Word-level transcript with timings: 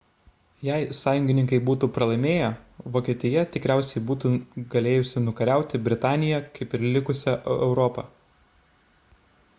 jei 0.67 0.85
sąjungininkai 0.99 1.59
būtų 1.67 1.89
pralaimėję 1.97 2.47
vokietija 2.95 3.43
tikriausiai 3.57 4.03
būtų 4.13 4.33
galėjusi 4.77 5.25
nukariauti 5.29 5.83
britaniją 5.89 6.43
kaip 6.59 6.77
ir 6.81 6.91
likusią 6.99 7.39
europą 7.59 8.11